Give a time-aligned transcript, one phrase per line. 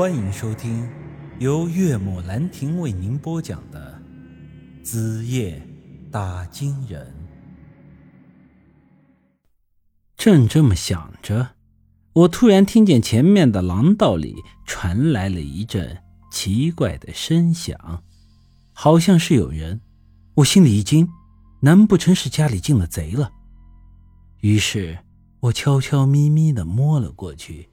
[0.00, 0.88] 欢迎收听
[1.40, 4.00] 由岳母兰亭为您播讲的
[4.82, 5.60] 《子夜
[6.10, 7.06] 打金人》。
[10.16, 11.50] 正这么想着，
[12.14, 18.02] 我突然听见前面的廊道里传来了一阵奇怪的声响，
[18.72, 19.82] 好像是有人。
[20.36, 21.06] 我心里一惊，
[21.60, 23.30] 难不成是家里进了贼了？
[24.40, 25.00] 于是
[25.40, 27.68] 我悄悄咪咪的摸了过去。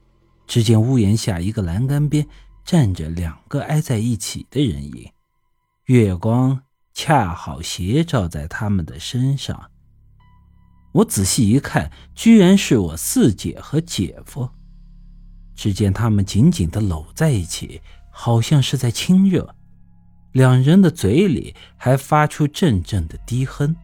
[0.48, 2.26] 只见屋檐下一个栏杆边
[2.64, 5.12] 站着两个挨在一起的人影，
[5.84, 6.62] 月光
[6.94, 9.70] 恰好斜照在他们的身上。
[10.92, 14.48] 我仔细一看，居然是我四姐和姐夫。
[15.54, 19.54] 只见他们紧紧的搂在一起，好像是在亲热，
[20.32, 23.76] 两人的嘴里还发出阵阵的低哼。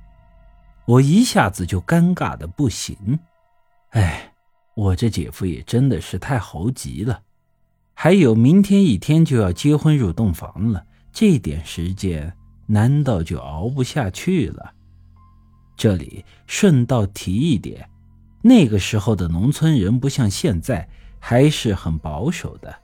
[0.87, 3.19] 我一下子就尴尬的不行，
[3.91, 4.34] 哎。
[4.75, 7.23] 我这姐夫也真的是太猴急了，
[7.95, 14.73] 还有明天一天就要结婚入洞房了，这点时间难道就熬不下去了？
[15.77, 17.89] 这里顺道提一点，
[18.43, 20.89] 那个时候的农村人不像现在，
[21.21, 22.75] 还是很保守的，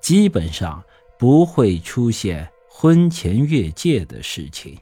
[0.00, 0.82] 基本上
[1.16, 4.76] 不会出现婚前越界的事情。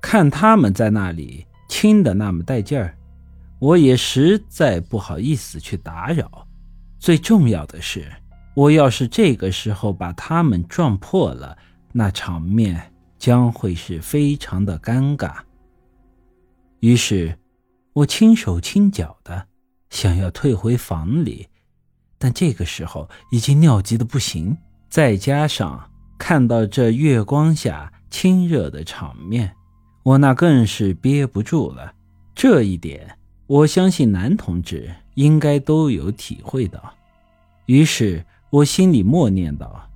[0.00, 2.96] 看他们在那里亲的那么带劲儿。
[3.62, 6.48] 我也实在不好意思去打扰，
[6.98, 8.12] 最重要的是，
[8.56, 11.56] 我要是这个时候把他们撞破了，
[11.92, 15.36] 那场面将会是非常的尴尬。
[16.80, 17.38] 于是，
[17.92, 19.46] 我轻手轻脚的
[19.90, 21.46] 想要退回房里，
[22.18, 24.56] 但这个时候已经尿急的不行，
[24.90, 25.88] 再加上
[26.18, 29.54] 看到这月光下亲热的场面，
[30.02, 31.94] 我那更是憋不住了。
[32.34, 33.16] 这一点。
[33.52, 36.94] 我相信男同志应该都有体会到，
[37.66, 39.90] 于是我心里默念道：“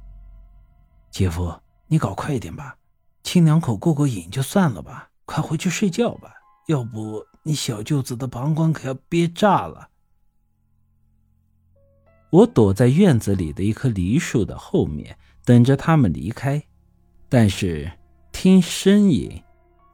[1.11, 2.77] 姐夫，你搞快一点吧，
[3.23, 6.35] 亲两口过过瘾就算了吧，快回去睡觉吧，
[6.67, 9.89] 要不你小舅子的膀胱可要憋炸了。”
[12.29, 15.17] 我躲在院子里的一棵梨树的后面，
[15.47, 16.63] 等着他们离开，
[17.30, 17.91] 但是
[18.33, 19.42] 听声音，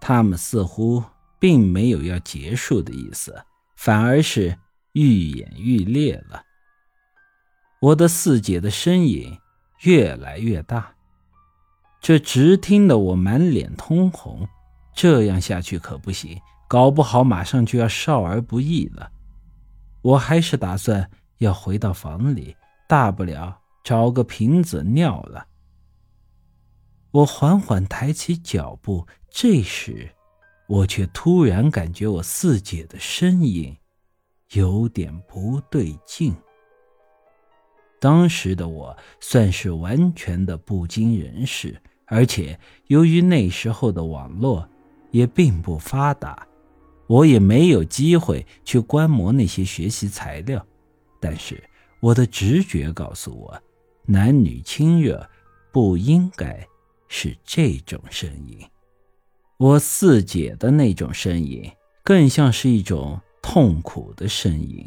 [0.01, 1.05] 他们似乎
[1.39, 3.41] 并没有要结束的意思。
[3.83, 4.57] 反而是
[4.93, 6.45] 愈演愈烈了。
[7.81, 9.37] 我的四姐的身影
[9.81, 10.95] 越来越大，
[12.01, 14.49] 这直听得我满脸通红。
[14.95, 19.11] 这样下去可不行，搞不好马上就要少儿不宜了。
[20.01, 22.55] 我还是打算要回到房里，
[22.89, 25.49] 大不了找个瓶子尿了。
[27.11, 30.15] 我缓缓抬起脚步，这时。
[30.67, 33.77] 我却突然感觉我四姐的身影
[34.53, 36.35] 有点不对劲。
[38.01, 44.69] 当时的我算是完全的不经人事，而且由于那时候的网络
[45.11, 46.47] 也并不发达，
[47.07, 50.67] 我也没有机会去观摩那些学习材料。
[51.21, 51.63] 但是
[52.01, 53.63] 我的直觉告诉我，
[54.05, 55.25] 男女亲热
[55.71, 56.67] 不应该
[57.07, 58.59] 是这种声音。
[59.63, 61.71] 我四姐的那种呻吟，
[62.03, 64.85] 更像是一种痛苦的呻吟。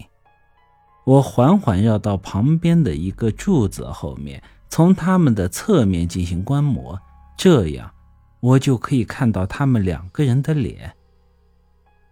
[1.05, 6.99] 我缓缓绕到旁边的一个柱子后面，从他们的侧面进行观摩，
[7.37, 7.89] 这样
[8.41, 10.93] 我就可以看到他们两个人的脸。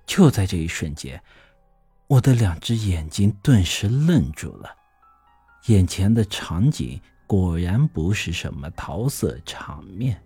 [0.05, 1.21] 就在这一瞬间，
[2.07, 4.69] 我的两只眼睛顿时愣住了。
[5.65, 6.97] 眼前的场景
[7.27, 10.17] 果然不是什么桃色场面。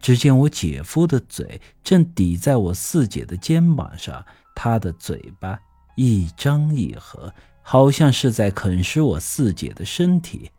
[0.00, 5.58] 只见我姐夫的嘴正抵在我四姐的肩膀上，他的嘴巴
[5.96, 7.32] 一张一合，
[7.62, 10.50] 好像是在啃食我四姐的身体。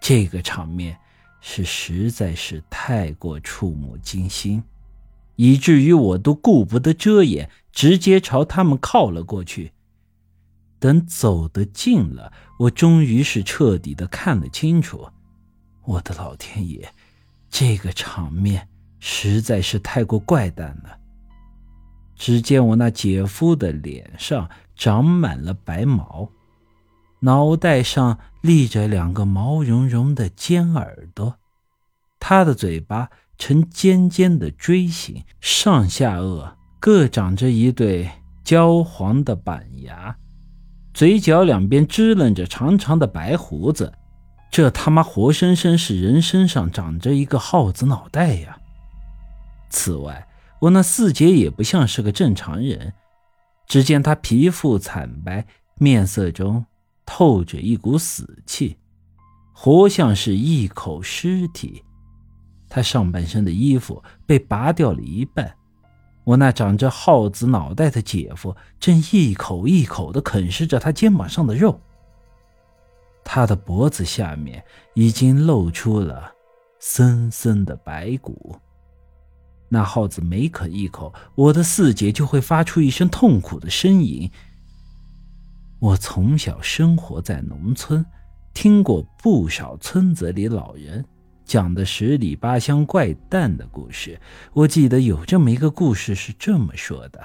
[0.00, 0.98] 这个场面
[1.40, 4.62] 是实在是太过触目惊心，
[5.36, 9.72] 以至于我都顾不得遮掩，直接朝他们靠了过去。
[10.78, 15.08] 等走得近了，我终于是彻底的看了清楚。
[15.84, 16.92] 我的老天爷！
[17.56, 18.66] 这个场面
[18.98, 20.98] 实在是太过怪诞了。
[22.16, 26.28] 只见我那姐夫的脸上长满了白毛，
[27.20, 31.36] 脑袋上立着两个毛茸茸的尖耳朵，
[32.18, 33.08] 他的嘴巴
[33.38, 38.10] 呈尖尖的锥形，上下颚各长着一对
[38.42, 40.16] 焦黄的板牙，
[40.92, 43.92] 嘴角两边支棱着长长的白胡子。
[44.54, 48.56] 这他妈活生生是人身上长着一个耗子脑袋呀！
[49.68, 50.28] 此外，
[50.60, 52.92] 我那四姐也不像是个正常人。
[53.66, 55.44] 只见她皮肤惨白，
[55.80, 56.64] 面色中
[57.04, 58.76] 透着一股死气，
[59.52, 61.82] 活像是一口尸体。
[62.68, 65.52] 她上半身的衣服被拔掉了一半。
[66.22, 71.80] 我那长着耗子脑袋的姐夫正一口一口地啃食着她肩膀上的肉。
[73.24, 74.62] 他的脖子下面
[74.94, 76.32] 已经露出了
[76.78, 78.56] 森森的白骨。
[79.68, 84.30] 那耗子每啃一口，我的四姐就会发出一声痛苦的呻吟。
[85.80, 88.04] 我从小生活在农村，
[88.52, 91.04] 听过不少村子里老人。
[91.44, 94.18] 讲的十里八乡怪诞的故事，
[94.54, 97.22] 我记得有这么一个故事是这么说的：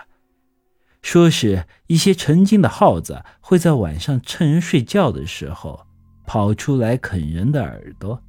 [1.01, 5.85] 说是一些成精的耗子会在晚上趁人睡觉的时候
[6.29, 8.21] 跑出来啃人的耳朵，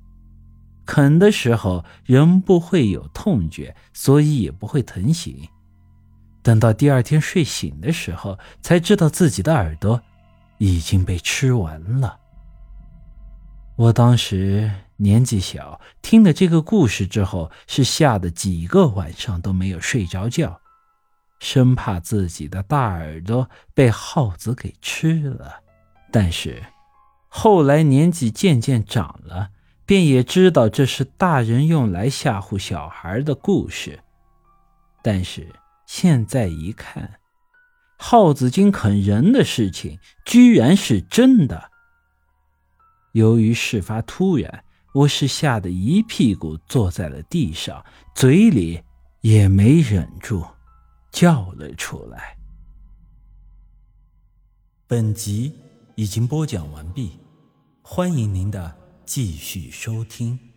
[0.86, 5.46] 啃的时候人不会有痛觉，所以也不会疼醒。
[6.40, 10.00] 等到第二天睡醒的时候，才知道自己的耳朵
[10.56, 12.18] 已经被吃完了。
[13.76, 14.70] 我当时。
[14.96, 20.60] 年纪小，听了这个故事之后，是吓得几个晚上都没有睡着觉，
[21.38, 25.62] 生怕自己的大耳朵被耗子给吃了。
[26.12, 26.62] 但是，
[27.30, 29.50] 后来年纪渐渐长了，
[29.86, 34.00] 便也知道这是大人用来吓唬小孩的故事。
[35.02, 35.48] 但是
[35.86, 37.20] 现在一看，
[37.96, 41.70] 耗子精啃人的事情居然是真的。
[43.12, 44.64] 由于事发突然。
[44.92, 48.82] 我是吓得一屁股坐在了地上，嘴里
[49.20, 50.44] 也没忍住，
[51.12, 52.36] 叫了出来。
[54.88, 55.54] 本集
[56.00, 57.18] 已经播讲完毕，
[57.82, 58.74] 欢迎您的
[59.04, 60.49] 继续收听。